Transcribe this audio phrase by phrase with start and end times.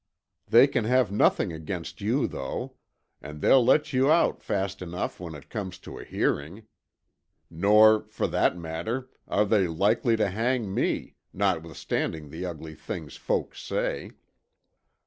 [0.47, 2.73] They can have nothing against you, though;
[3.21, 6.63] and they'll let you out fast enough when it comes to a hearing.
[7.51, 13.53] Nor, for that matter, are they likely to hang me, notwithstanding the ugly things folk
[13.53, 14.13] say.